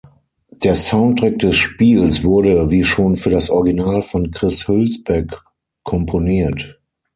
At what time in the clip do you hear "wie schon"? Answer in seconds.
2.71-3.17